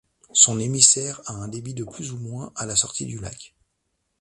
[0.33, 3.53] Son émissaire a un débit de plus ou moins à la sortie du lac.